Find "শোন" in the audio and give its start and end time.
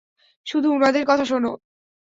1.25-1.45